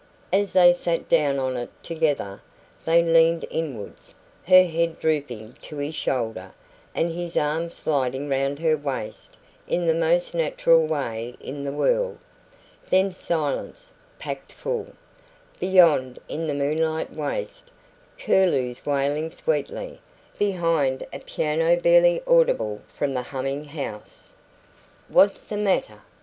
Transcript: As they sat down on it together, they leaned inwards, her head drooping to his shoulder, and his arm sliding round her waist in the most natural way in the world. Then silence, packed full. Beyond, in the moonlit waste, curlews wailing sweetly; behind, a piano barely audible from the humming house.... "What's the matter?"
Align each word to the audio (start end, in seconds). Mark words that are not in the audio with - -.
As 0.33 0.53
they 0.53 0.73
sat 0.73 1.07
down 1.07 1.37
on 1.37 1.55
it 1.55 1.69
together, 1.83 2.41
they 2.85 3.03
leaned 3.03 3.45
inwards, 3.51 4.15
her 4.47 4.63
head 4.63 4.99
drooping 4.99 5.57
to 5.61 5.77
his 5.77 5.93
shoulder, 5.93 6.55
and 6.95 7.11
his 7.13 7.37
arm 7.37 7.69
sliding 7.69 8.27
round 8.27 8.57
her 8.57 8.75
waist 8.75 9.37
in 9.67 9.85
the 9.85 9.93
most 9.93 10.33
natural 10.33 10.87
way 10.87 11.35
in 11.39 11.63
the 11.63 11.71
world. 11.71 12.17
Then 12.89 13.11
silence, 13.11 13.91
packed 14.17 14.51
full. 14.53 14.87
Beyond, 15.59 16.17
in 16.27 16.47
the 16.47 16.55
moonlit 16.55 17.11
waste, 17.13 17.71
curlews 18.17 18.83
wailing 18.83 19.29
sweetly; 19.29 20.01
behind, 20.39 21.05
a 21.13 21.19
piano 21.19 21.77
barely 21.79 22.23
audible 22.25 22.81
from 22.97 23.13
the 23.13 23.21
humming 23.21 23.65
house.... 23.65 24.33
"What's 25.09 25.45
the 25.45 25.57
matter?" 25.57 26.01